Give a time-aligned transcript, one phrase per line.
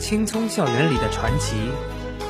[0.00, 1.54] 青葱校园里的传奇，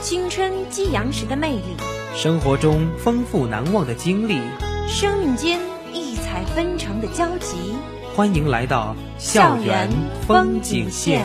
[0.02, 1.76] 青春激扬时的魅力，
[2.16, 4.40] 生活中丰富难忘的经历，
[4.88, 5.60] 生命间
[5.94, 7.76] 异彩纷呈的交集。
[8.16, 9.88] 欢迎来到校园
[10.26, 11.24] 风景线。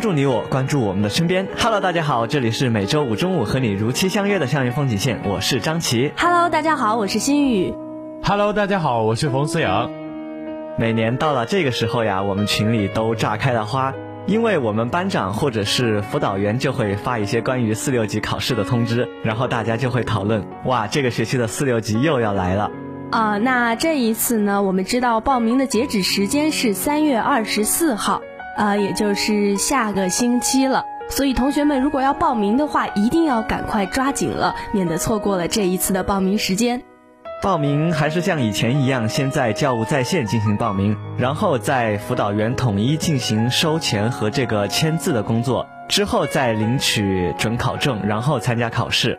[0.00, 1.46] 关注你我，关注我们的身边。
[1.58, 6.10] Hello，大家好，这里是每周五中午和你如期相约的校园风景线，我是张琪。
[6.16, 7.74] Hello，大家好，我是心雨。
[8.22, 9.90] Hello，大家好，我是冯思阳。
[10.78, 13.92] 每年到了这个时候呀，我们群里都炸开了花，
[14.24, 22.70] 因为我们班长或者是辅导员就会发一些关于四六级考试的通知，然后大家就会讨论，哇，这个学期的四六级又要来了。
[23.10, 28.22] 啊，那这一次呢，我们知道报名的截止时间是三月二十四号。
[28.56, 36.82] 啊，也就是下个星期了，所以同学们如果要报名的话，一定要赶快抓紧了，免得错过了这一次的报名时间。
[37.42, 49.18] 报名还是像以前一样，先在教务在线进行报名，然后在辅导员统一进行收钱和这个签字的工作，之后再领取准考证，然后参加考试。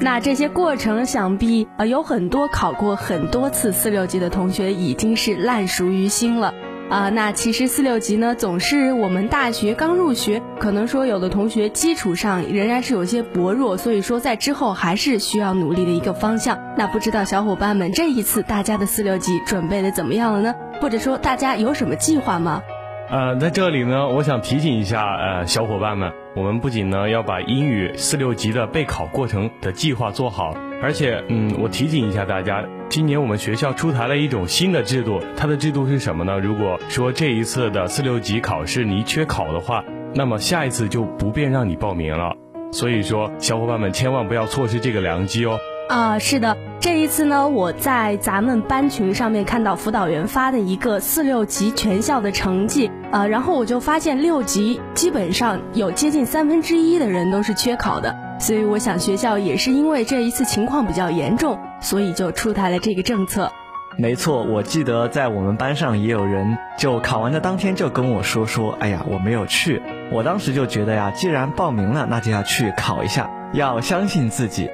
[0.00, 6.52] 那这些过程，想必啊有很多考过很多次四六级的同学已经是烂熟于心了。
[6.92, 16.58] 啊，那其实四六级呢，总是我们大学刚入学，可能说有的同学基础上仍然是有些薄弱，所以说在之后还是需要努力的一个方向。
[16.76, 20.54] 那不知道小伙伴们这一次大家的四六级准备的怎么样了呢？
[20.82, 22.62] 或者说大家有什么计划吗？
[23.08, 30.54] 呃，在这里呢，我想提醒一下呃小伙伴们，我们不仅呢要把英语四六级的备考过程的计划做好。
[30.82, 36.40] 而且，嗯，我提醒一下大家，今年我们学校出台了一种新的制度，它的制度是什么呢？
[36.40, 42.34] 如果说这一次的四六级考试你缺考的话，那么下一次就不便让你报名了。
[42.72, 45.56] 所以说，小伙伴们千万不要错失这个良机哦。
[45.88, 58.16] 啊，是的，这一次呢，我在咱们班群上面看到辅导员发的一个四六级全校的成绩，呃，然后我就发现六级基本上有接近三分之一的人都是缺考的。
[58.42, 63.52] 所以我想，学校也是因为这一次情况比较严重，所以就出台了这个政策。
[63.96, 69.80] 没错，我记得在我们班上也有人就考完的当天就跟我说说，哎呀，我没有去。
[70.10, 74.68] 我当时就觉得呀，既然报名了，那就要去考一下，要相信自己。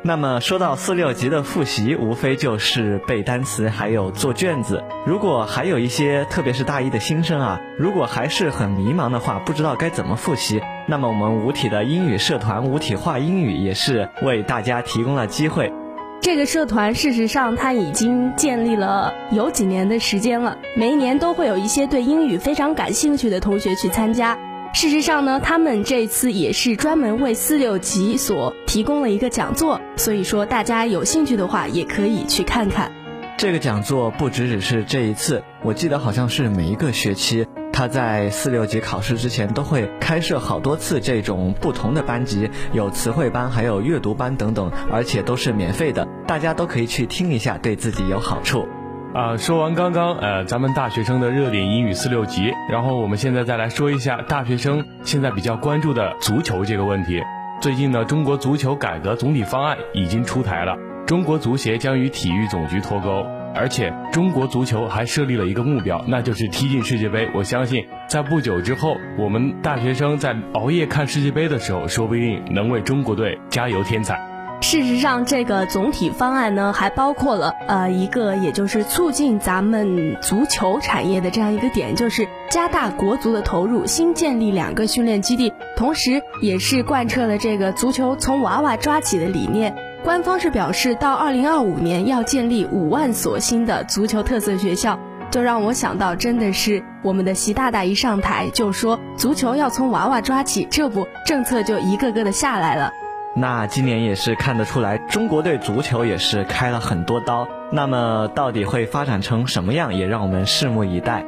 [0.00, 4.84] 那么说到四六级的复习，无非就是背单词，还有做卷子。
[5.04, 15.72] 如果还有一些，特别是大一的新生啊，如果还是很迷茫的话，不知道该怎么复习，那么我们五体的英语社团五体化英语也是为大家提供了机会。
[16.20, 24.38] 这个社团事实上它已经建立了有几年的时间了，每一年都会有一些对英语非常感兴趣的同学去参加。
[24.80, 32.92] 事实上呢，他们这次也是专门为四六级所提供了一个讲座，所以说大家有兴趣的话也可以去看看。
[33.36, 48.68] 这个讲座不只只是这一次，我记得好像是每一个学期，他在四六级考试之前都会开设好多次这种不同的班级，有词汇班，还有阅读班等等，而且都是免费的，大家都可以去听一下，对自己有好处。
[49.14, 57.22] 啊，说完刚刚呃咱们大学生的热点英语四六级，然后我们现在再来说一下大学生现在比较关注的足球这个问题。
[57.60, 60.76] 最近呢，中国足球改革总体方案已经出台了，
[61.06, 67.28] 中国足协将与体育总局脱钩，而且中国足球还设立了一个目标，那就是踢进世界杯。
[67.34, 74.27] 我相信在不久之后，我们大学生在熬夜看世界杯的时候，说不定能为中国队加油添彩。
[74.60, 89.74] 事实上，这个总体方案呢，还包括了呃一个，也就是促进咱们足球产业的这样一个点，就是加大国足的投入，新建立两个训练基地，同时也是贯彻了这个足球从娃娃抓起的理念。
[90.04, 94.98] 官方是表示，到二零二五年要建立五万所新的足球特色学校，
[95.30, 102.92] 就让我想到，真的是我们的习大大一上台就说足球要从娃娃抓起，这不政策就一个个的下来了。
[103.34, 107.46] 那今年也是看得出来，中国队足球也是开了很多刀。
[107.70, 111.24] 那么到底会发展成什么样，也让我们拭目以待。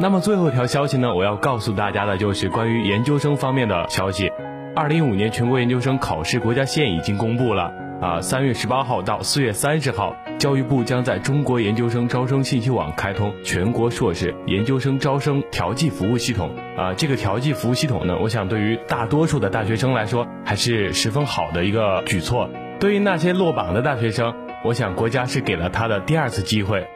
[0.00, 4.32] 那么最后一条消息呢，我要告诉大家的就是关于研究生方面的消息。
[4.74, 7.72] 二零一五年全国研究生考试国家线已经公布了。
[8.04, 16.50] 啊，三月十八号到四月三十号，教育部将在中国研究生招生信息网开通全国硕士研究生招生调剂服务系统。
[16.76, 22.50] 啊，这个调剂服务系统呢，我想对于大多数的大学生来说，还是十分好的一个举措。
[22.78, 24.34] 对于那些落榜的大学生，
[24.64, 26.86] 我想国家是给了他的第二次机会。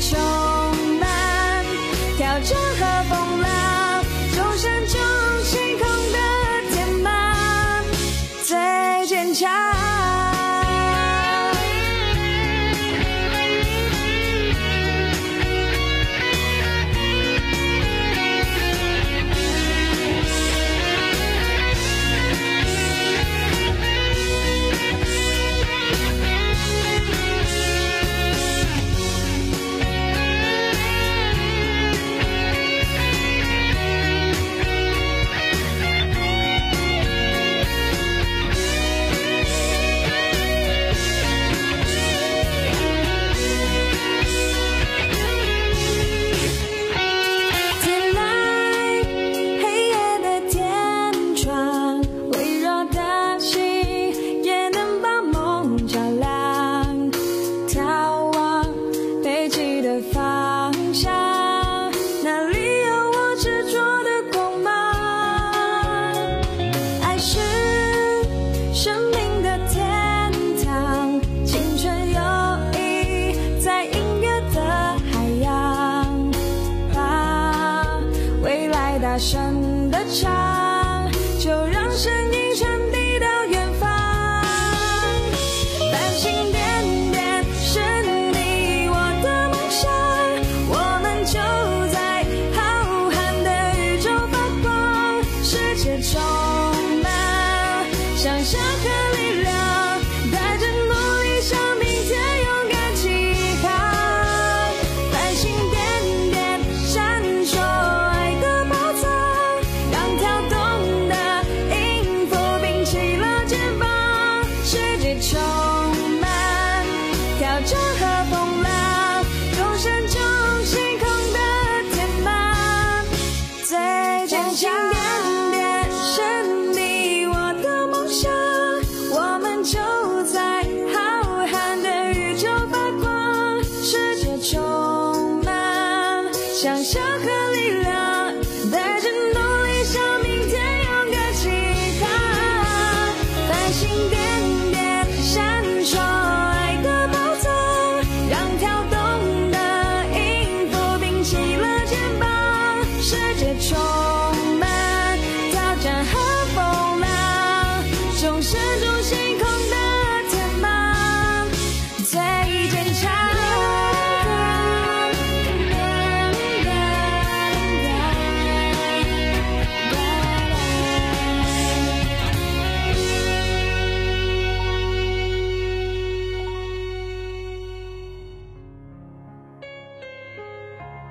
[0.00, 0.49] 世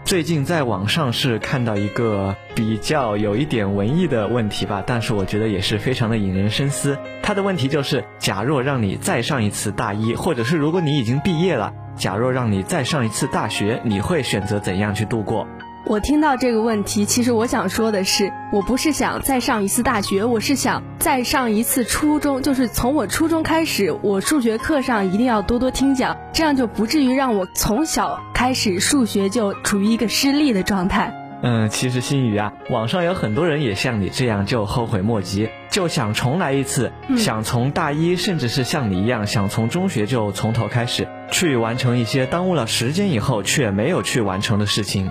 [0.09, 6.97] 最近在网上是看到一个比较有一点文艺的问题吧，但是我觉得也是非常的引人深思。
[7.21, 15.47] 他的问题就是：假若让你再上一次大一，或者是如果你已经毕业了，假若让你再上一次大学，你会选择怎样去度过？
[15.85, 31.15] 我听到这个问题，其实我想说的是，我不是想再上一次大学，我是想再上一次初中，就是从我初中开始，我数学课上一定要多多听讲，这样就不至于让我从小开始数学就处于一个失利的状态。
[31.41, 45.09] 嗯，其实心雨啊，网上有很多人也像你这样就后悔莫及，就想重来一次，想从大一，甚至是像你一样想从中学就从头开始，去完成一些耽误了时间以后却没有去完成的事情。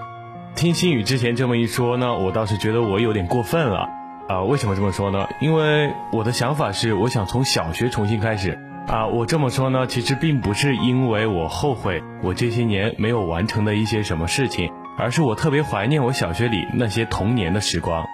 [0.58, 3.88] 听心雨之前这么一说呢，我倒是觉得我有点过分了。
[4.28, 5.28] 啊、为什么这么说呢？
[5.40, 8.58] 因为我的想法是，我想从小学重新开始。
[8.88, 18.04] 啊、我这么说呢，其实并不是因为我后悔我这些年没有完成的一些什么事情，而是我特别怀念我小学里那些童年的时光。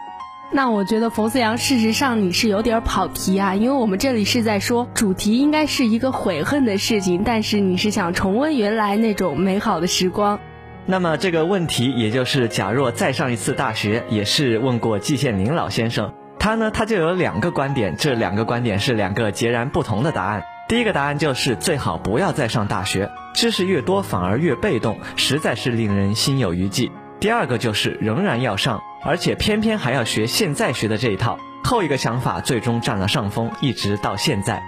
[0.53, 10.39] 那我觉得冯思阳，事实上你是有点跑题啊，因为我们这里是在说主题应该是一个悔恨的事情，但是你是想重温原来那种美好的时光。
[10.87, 20.45] 那么这个问题，也就是假若再上一次大学，也是问过季羡林老先生，他呢他就有两个观点，这两个观点是两个截然不同的答案。
[20.69, 26.93] 第一个答案就是最好不要再上大学，知识越多反而越被动，实在是令人心有余悸。
[27.19, 31.39] 第二个就是仍然要上，而且偏偏还要学现在学的这一套。
[31.63, 34.63] 后一个想法最终占了上风，一直到现在。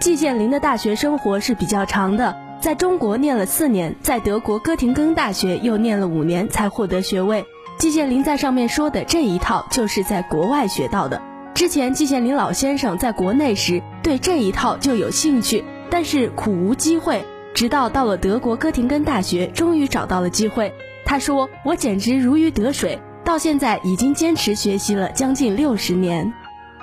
[0.00, 7.46] 季羡林的大学生活是比较长的，在中国念了四年，在德国哥廷根大学又念了五年才获得学位。
[7.78, 11.22] 季羡林在上面说的这一套，就是在国外学到的。
[11.54, 17.24] 之前季羡林老先生在国内时对这一套就有兴趣，但是苦无机会。
[17.54, 20.74] 直到到了德国哥廷根大学，终于找到了机会。
[21.06, 26.30] 他说：“我简直如鱼得水，到现在已经坚持学习了将近六十年。”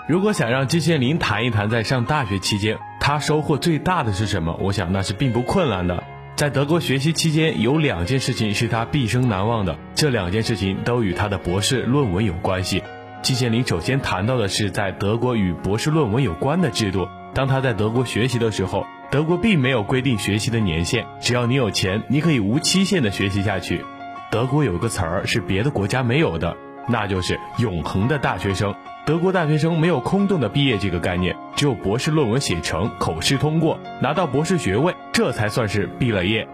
[0.09, 2.77] 如果想让季羡林谈一谈在上大学期间
[3.07, 6.03] 他收获最大的是什么，我想那是并不困难的。
[6.35, 12.83] 在德国学习期间，有两件事情是他毕生难忘的，这两件事情都与他的博士论文有关系。
[13.21, 17.07] 季羡林首先谈到的是在德国与博士论文有关的制度。
[17.33, 23.85] 当他在德国学习的时候，德国并没有规定学习的年限，只要你有钱，你可以无期限的学习下去。
[24.29, 28.73] 德国有个词儿是别的国家没有的，那就是永恒的大学生。
[29.05, 36.47] 德国大学生没有空洞的毕业这个概念，只有博士论文写成、口试通过、拿到博士学位，这才算是毕了业。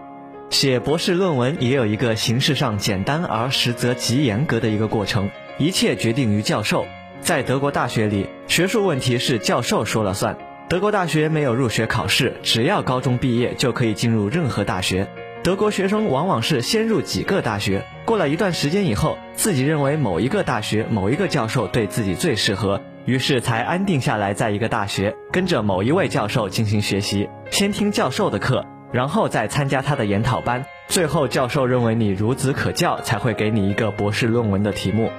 [0.50, 6.86] 写博士论文也有一个形式上简单而实则极严格的一个过程，一切决定于教授。
[7.20, 10.36] 在德国大学里，学术问题是教授说了算。
[10.68, 15.08] 德国大学没有入学考试，只要高中毕业就可以进入任何大学。
[15.42, 35.10] 德国学生往往是先入几个大学，过了一段时间以后，自己认为某一个大学某一个教授对自己最适合，于是才安定下来，在一个大学跟着某一位教授进行学习，先听教授的课，然后再参加他的研讨班，最后教授认为你孺子可教，才会给你一个博士论文的题目。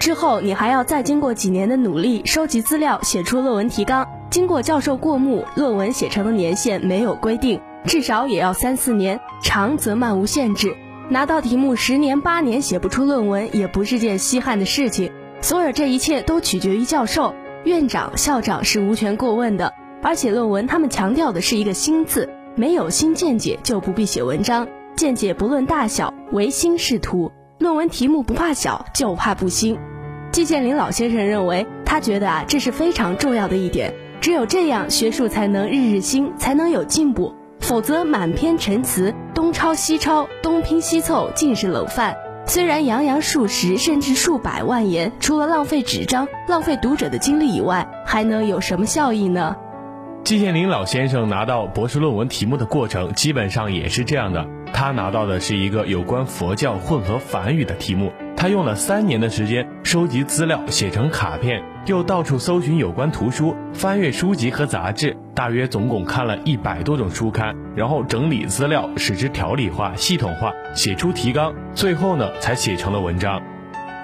[0.00, 7.60] 之后你还要再经过几年的努力，收集资料，写出论文提纲，经过教授过目，论文写成的年限没有规定。
[7.84, 10.74] 至少也要三四年，长则漫无限制。
[11.10, 15.10] 拿到题目十年八年写不出论文，也不是件稀罕的事情。
[15.40, 17.34] 所有这一切都取决于教授、
[17.64, 19.72] 院长、校长是无权过问的。
[20.02, 24.68] 而写论文，他们强调的是一个“新”字，没有新见解就不必写文章。
[24.96, 27.32] 见解不论大小，唯心是图。
[27.58, 29.78] 论文题目不怕小，就怕不新。
[30.30, 33.94] 季羡林老先生认为，他觉得啊，这是非常重要的一点。
[34.20, 37.34] 只有这样，学术才能日日新，才能有进步。
[37.68, 42.16] 否则满篇陈词，东抄西抄，东拼西凑，尽是冷饭。
[42.46, 49.54] 虽然洋洋数十甚至数百万言，除了浪费纸张、浪费读者的精力以外，还能有什么效益呢？
[50.24, 54.46] 季羡林老先生拿到博士论文题目的过程，基本上也是这样的。
[54.72, 58.14] 他拿到的是一个有关佛教混合梵语的题目。
[58.34, 73.40] 他用了三年的时间收集资料，写成卡片，又到处搜寻有关图书，翻阅书籍和杂志，大约总共看了一百多种书刊，然后整理资料，使之条理化、系统化，写出提纲，最后呢才写成了文章。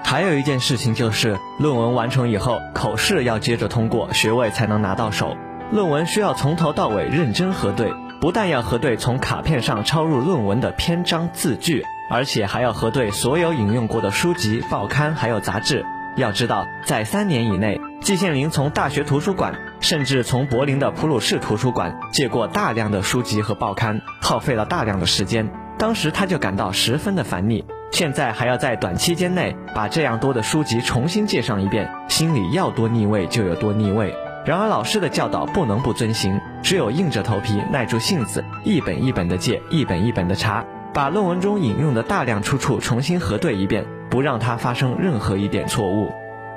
[0.03, 5.37] 还有一件事情就是，论文完成以后，口试要接着通过，学位才能拿到手。
[5.71, 11.85] 论文需要从头到尾认真核对，不但要核对从卡片上抄入论文的篇章字句。
[12.09, 15.85] 而且还要核对所有引用过的书籍、报刊，还有杂志。
[16.15, 25.49] 要知道，在三年以内，季羡林从大学图书馆，甚至从柏林的普鲁士图书馆借过大量的书籍和报刊，耗费了大量的时间。
[25.77, 27.65] 当时他就感到十分的烦腻。
[27.91, 34.15] 现在还要在短期间内把这样多的书籍重新借上一遍，心里要多腻味就有多腻味。
[34.45, 40.63] 然而老师的教导不能不遵行，只有硬着头皮、耐住性子，一本一本的借，一本一本的查。
[40.95, 46.09] 把论文中引用的大量出处重新核对一遍，不让它发生任何一点错误。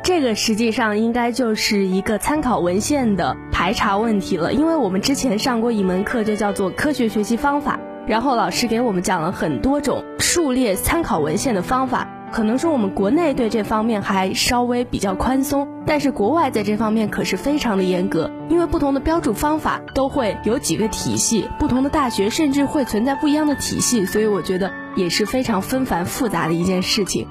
[0.05, 12.09] 这个实际上应该就是一个参考文献的排查问题了，因为我们之前上过一门课，就叫做科学学习方法，然后老师给我们讲了很多种数列参考文献的方法。
[12.33, 27.27] 可能说我们国内对这方面还稍微比较宽松，但是国外在这方面可是非常的严格，因为不同的标注方法都会有几个体系，不同的大学甚至会存在不一样的体系，所以我觉得也是非常纷繁复杂的一件事情。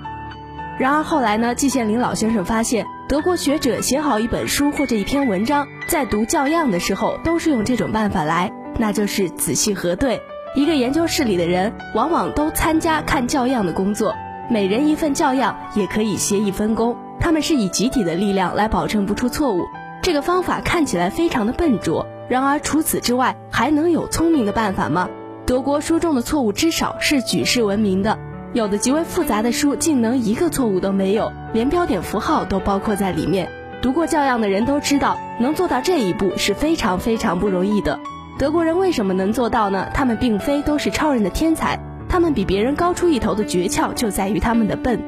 [0.77, 10.22] 然而后来呢，季羡林老先生发现，德国学者写好一本书或者一篇文章，在读教样的时候，都是用这种办法来，那就是仔细核对。
[10.56, 14.13] 一个研究室里的人，往往都参加看教样的工作。
[14.50, 16.96] 每人一份教样，也可以协议分工。
[17.20, 19.66] 他们是以集体的力量来保证不出错误。
[20.01, 25.10] 这个方法看起来非常的笨拙，然而除此之外，还能有聪明的办法吗？
[25.46, 28.18] 德国书中的错误之少是举世闻名的，
[28.54, 33.50] 有的极为复杂的书竟能一个错误都没有，连标点符号都包括在里面。
[33.82, 38.00] 读过教样的人都知道，能做到这一步是非常非常不容易的。
[38.39, 39.88] 德国人为什么能做到呢？
[39.94, 41.80] 他们并非都是超人的天才。
[42.17, 45.00] 他们比别人高出一头的诀窍就在于他们的笨。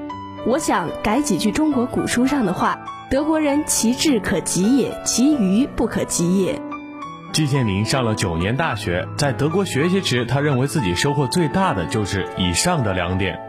[0.45, 6.61] 我想改几句中国古书上的话：德国人其智可及也，其愚不可及也。
[7.33, 13.39] 季羡林上了九年大学，在德国学习时，他认为自己收获最大的就是以上的两点。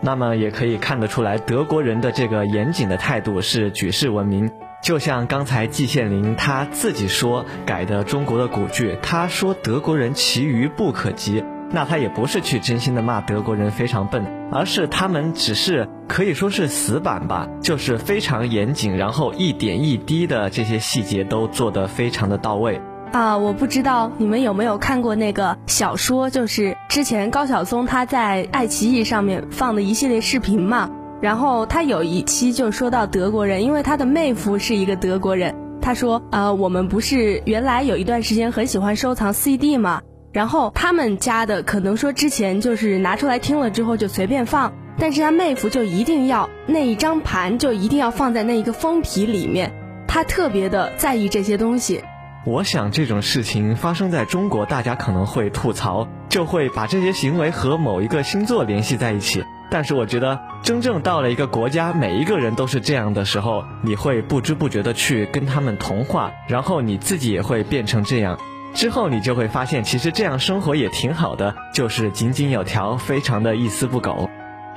[0.00, 4.50] 那么也可以看得出来，德国人的这个严谨的态度是举世闻名。
[4.82, 11.44] 就像刚才季羡林他自己说改的中国的古句，他说德国人其愚不可及。
[11.72, 22.80] 那他也不是去真心的骂德国人非常笨，而是他们只是可以说是死板吧，就是非常严谨，然后一点一滴的这些细节都做得非常的到位。
[23.12, 30.90] 啊，我不知道你们有没有看过那个小说，就是之前高晓松他在爱奇艺上面放的一系列视频嘛。
[31.20, 40.00] 然后他有一期就说到德国人，因为他的妹夫是一个德国人，他说，呃，我们不是原来有一段时间很喜欢收藏 CD 嘛。
[40.32, 49.72] 然后他们家的可能说之前就是拿出来听了之后就随便放，但是他妹夫就一定要那一张盘就一定要放在那一个封皮里面，
[50.06, 52.02] 他特别的在意这些东西。
[52.46, 59.44] 我想这种事情发生在中国，大家可能会吐槽，就会把这些行为和某一个星座联系在一起。
[59.70, 68.38] 但是我觉得，真正到了一个国家，每一个人都是这样的时候，你会不知不觉的去跟他们同化，然后你自己也会变成这样。
[68.74, 74.28] 之后你就会发现，其实这样生活也挺好的，就是井井有条，非常的一丝不苟。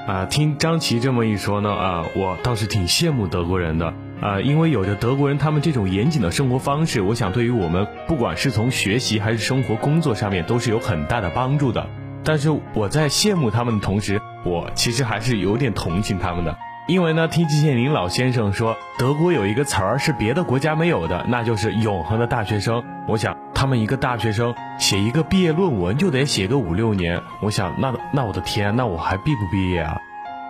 [0.07, 11.87] 啊，听张琪这么一说呢，啊，我倒是挺羡慕德国人的，啊，因为有着德国人他们这种严谨的生活方式，我想对于我们不管是从学习还是生活工作上面都是有很大的帮助的。
[12.25, 16.57] 但是我在羡慕他们的同时，我其实还是有点同情他们的。
[16.85, 22.83] 因为呢，听季羡林老先生说，德国有一个词儿是别的国家没有的，那就是永恒的大学生。
[23.07, 27.21] 我想，他们一个大学生写一个毕业论文就得写个五六年。
[27.41, 30.01] 我想，那那我的天，那我还毕不毕业啊？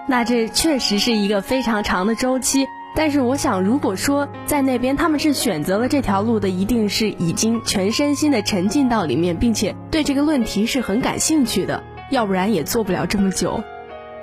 [0.08, 2.66] 那这确实是一个非常长的周期。
[2.96, 13.64] 但是我想，如果说在那边他们是选择了这条路的，一定是已经全身心的沉浸到里面，并且对这个论题是很感兴趣的，要不然也做不了这么久。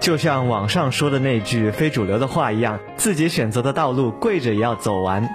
[0.00, 5.28] 就像网上说的那句非主流的话一样，自己选择的道路跪着也要走完。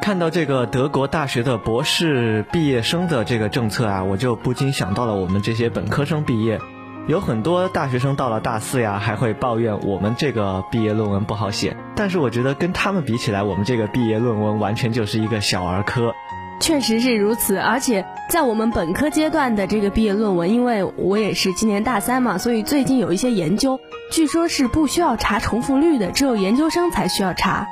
[0.00, 6.58] 看到这个德国大学的博士毕业生的这个政策啊，我就不禁想到了我们这些本科生毕业，
[7.06, 11.76] 有很多大学生到了大四呀，还会抱怨我们这个毕业论文不好写。
[11.94, 16.14] 但是我觉得跟他们比起来，我们这个毕业论文完全就是一个小儿科。
[16.60, 23.78] 确实是如此，而且在我们本科阶段的这个毕业论文，因为我也是今年大三嘛，所以最近有一些研究，
[24.10, 27.66] 据说是不需要查重复率的，只有研究生才需要查。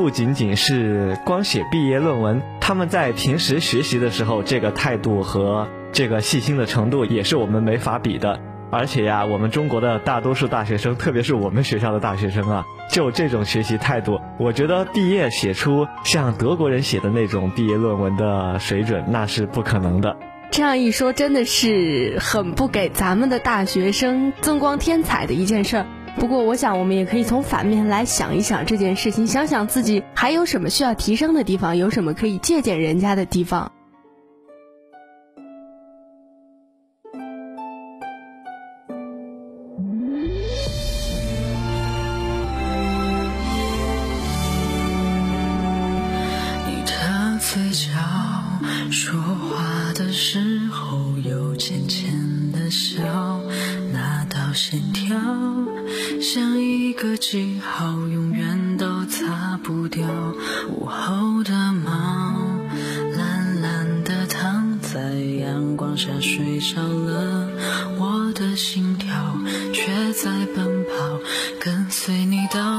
[0.00, 8.40] 不仅仅是光写毕业论文，他们在平时学习的时候，这个态度和这个细心的程度也是我们没法比的。
[8.70, 20.16] 而且呀，我们中国的大多数大学生，特别是我们学校的大学生啊，就这种学习态度，我觉得毕业写出像德国人写的那种毕业论文的水准，那是不可能的。
[20.50, 25.86] 这样一说，真的是很不给咱们的大学生增光添彩的一件事儿。
[26.16, 33.72] 不过，我想我们也可以从反面来想一想这件事情，想想自己还有什么需要提升的地方，有什么可以借鉴人家的地方。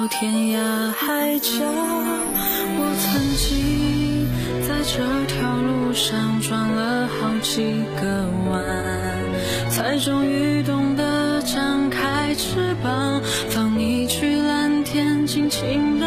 [0.02, 1.62] 到天涯海角。
[1.64, 4.26] 我曾经。
[4.68, 8.66] 在这条路上转了好几个弯，
[9.70, 16.00] 才终于懂得张开翅膀，放你去蓝天，尽情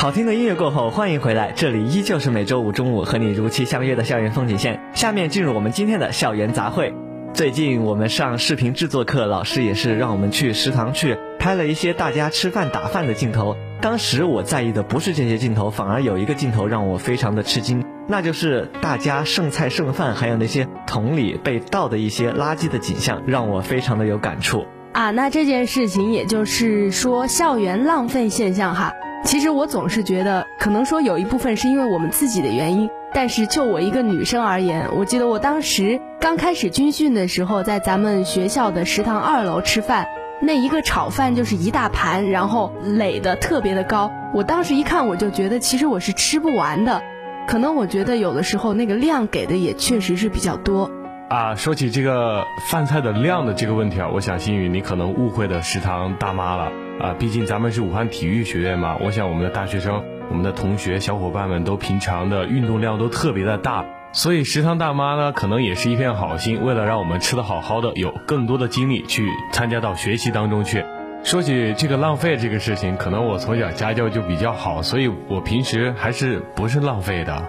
[0.00, 4.80] 好听的音乐过后，欢迎回来，这里依旧是每周五中午和你如期相约的校园风景线。
[4.94, 6.94] 下面进入我们今天的校园杂烩。
[7.34, 13.54] 最近我们上视频制作课，老师也是让我们去食堂去拍了一些大家吃饭打饭的镜头。
[13.82, 24.64] 当时我在意的不是这些镜头，反而有一个镜头让我非常的吃惊，那就是大家剩菜剩饭，还有那些桶里被倒的一些垃圾的景象，让我非常的有感触。
[24.92, 28.94] 啊，那这件事情也就是说校园浪费现象哈。
[29.22, 40.08] 其实我总是觉得，可能说有一部分是因为我们自己的原因，但是就我一个女生而言，我记得我当时刚开始军训的时候，在咱们学校的食堂二楼吃饭，
[40.40, 47.02] 那一个炒饭就是一大盘，然后垒的特别的高，我当时一看我就觉得其实我是吃不完的，
[47.46, 50.90] 可能我觉得有的时候那个量给的也确实是比较多。
[51.28, 70.84] 啊，说起这个饭菜的量的这个问题啊，我想心宇你可能误会的食堂大妈了啊，毕竟咱们是武汉体育学院嘛，我想我们的大学生、我们的同学小伙伴们都平常的运动量都特别的大，所以食堂大妈呢可能也是一片好心，为了让我们吃的好好的，有更多的精力去参加到学习当中去。
[71.22, 77.48] 说起这个浪费这个事情，可能我从小家教就比较好，所以我平时还是不是浪费的。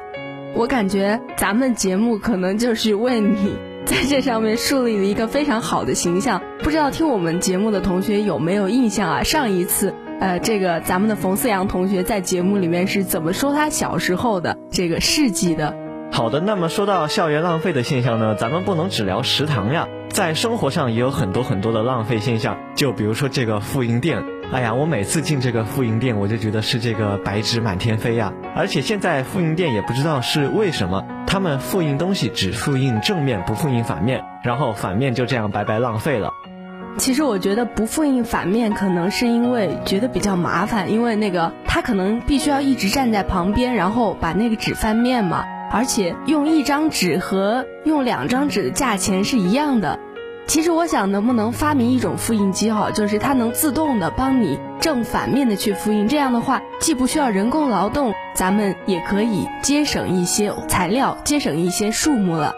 [0.53, 3.55] 我感觉咱们节目可能就是为你
[3.85, 6.41] 在这上面树立了一个非常好的形象。
[6.59, 9.23] 不知道听我们节目的同学有没有印象啊？
[9.23, 15.75] 上一次，呃，这个咱们的冯思阳同学在节目里面是怎么说他小时候的这个事迹的？
[16.11, 22.57] 好的，那么说到校园浪费的现象呢，咱们不能只聊食堂呀，在生活上也有很多很多的浪费现象。
[22.75, 28.33] 就比如说这个复印店，哎呀，我每次进这个复印店，我就觉得是这个白纸满天飞呀。
[28.53, 36.31] 而且现在复印店也不知道是为什么，他们复印东西只复印正面，不复印反面，然后反面就这样白白浪费了。
[36.97, 45.45] 其实我觉得不复印反面，可能是因为觉得比较麻烦，因为那个他可能必须要一直站在旁边，然后把那个纸翻面嘛。
[45.71, 49.97] 而且用一张纸和用两张纸的价钱是一样的。
[50.51, 62.53] 其实我想，能不能发明一种复印机哈，就是它能自动的帮你正反面的去复印，这样的话既不需要人工劳动，咱们也可以节省一些材料，节省一些数目了。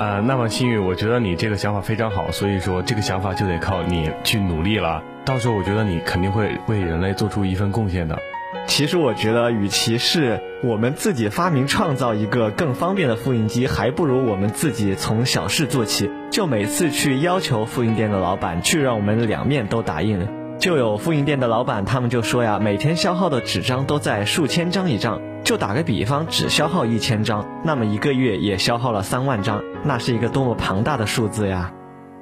[0.00, 5.00] 呃，那么心宇，我觉得你这个想法非常好，所以说这个想法就得靠你去努力了。
[5.24, 8.18] 到时候我觉得你肯定会为人类做出一份贡献的。
[8.66, 20.26] 其实我觉得，与其是我们自己发明创造一个更方便的复印机，还不如我们自己从小事做起，就每次去要求复印店的老板去让我们两面都打印。
[20.58, 25.20] 就有复印店的老板，他们就说呀，每天消耗的纸张都在数千张一张。
[25.42, 31.72] 就打个比方，只消耗一千张，那么一个月也消耗了三万张，那是一个多么庞大的数字呀！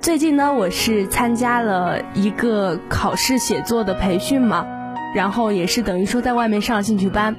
[0.01, 4.65] 最近呢，我是参加了一个考试写作的培训嘛，
[5.17, 7.35] 然后也是等于说在外面上兴趣班，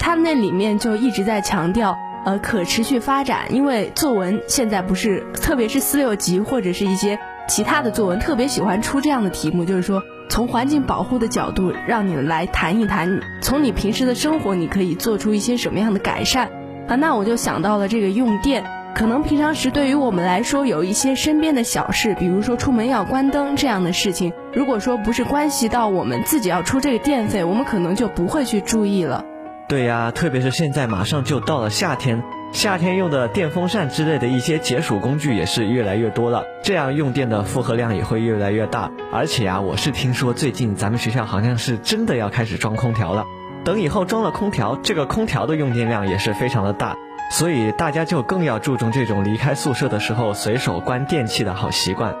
[0.00, 16.48] 他那里面就一直在强调呃可持续发展，因为作文现在不是特别是四六级或者是一些其他的作文特别喜欢出这样的题目，就是说从环境保护的角度让你来谈一谈，从你平时的生活你可以做出一些什么样的改善
[16.86, 16.94] 啊？
[16.94, 29.24] 那我就想到了这个用电，可能平常时对于我们来说有一些身边的小事，比如说出门要关灯这样的事情，如果说不是关系到我们自己要出这个电费，我们可能就不会去注意了。
[29.70, 38.90] 对呀，特别是现在马上就到了夏天，夏天用的电风扇之类的一些解暑工具也是越来越多了，这样用电的负荷量也会越来越大。
[39.12, 43.24] 而且呀，我是听说最近咱们学校好像是真的要开始装空调了，
[43.64, 46.96] 等以后装了空调，这个空调的用电量也是非常的大，
[47.30, 52.16] 所以大家就更要注重这种离开宿舍的时候随手关电器的好习惯。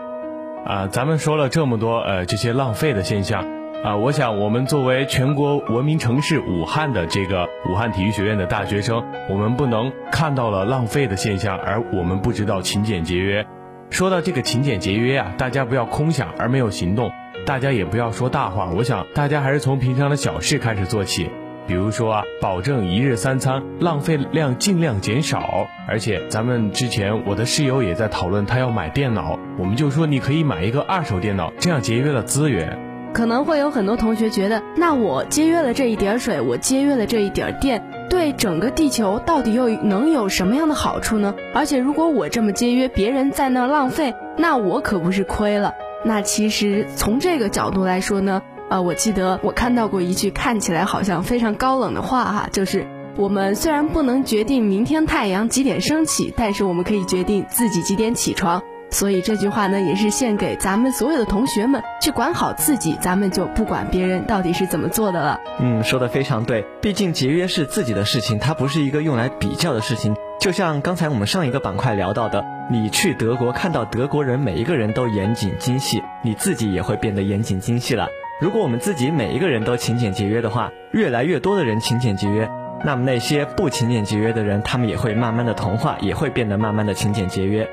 [0.64, 3.59] 啊，咱们说了这么多呃这些浪费的现象。
[3.82, 13.46] 啊，我想我们作为全国文明城市武汉的这个武汉体育学院的大学生，我们不能看到了浪费的现象，而我们不知道勤俭节约。
[13.88, 17.10] 说到这个勤俭节约啊，大家不要空想而没有行动，
[17.46, 18.70] 大家也不要说大话。
[18.76, 21.30] 我想大家还是从平常的小事开始做起，
[21.66, 25.66] 比如说啊，保证一日三餐浪费量尽量减少。
[25.88, 32.89] 而且咱们之前我的室友也在讨论他要买电脑，我们就说你可以买一个二手电脑，这样节约了资源。
[33.12, 41.34] 可能会有很多同学觉得，那我节约了这一点水，我节约了这一点电，对整个地球到底又能有什么样的好处呢？
[41.54, 45.74] 而且如果我这么节约，别人在那浪费，那我可不是亏了。
[46.04, 58.62] 那其实从这个角度来说呢，呃，我记得我看到过一句看起来好像非常高冷的话哈，就是我们虽然不能决定明天太阳几点升起，但是我们可以决定自己几点起床。
[58.90, 65.40] 所以这句话呢，也是献给咱们所有的同学们，去管好自己，咱们就不管别人到底是怎么做的了。
[65.60, 70.16] 嗯，说的非常对，毕竟节约是自己的事情，它不是一个用来比较的事情。
[70.40, 78.08] 就像刚才我们上一个板块聊到的，你去德国看到德国人每一个人都严谨精细，你自己也会变得严谨精细了。
[78.40, 82.50] 如果我们自己每一个人都勤俭节约的话，越来越多的人勤俭节约，
[82.84, 87.68] 那么那些不勤俭节约的人，他们也会慢慢的同化，也会变得慢慢的勤俭节约。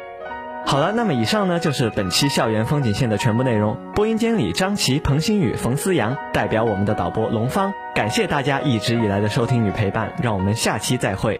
[0.69, 3.77] 好了，那么以上呢就是本期校园风景线的全部内容。
[3.95, 11.39] 播音间里，张琪、彭新宇、冯思阳代表我们的导播龙方，感谢大家一直以来的收听与陪伴，让我们下期再会。